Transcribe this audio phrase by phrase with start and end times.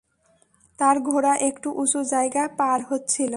[0.79, 3.29] তার ঘোড়া একটু উঁচু জায়গা পার হচ্ছিল।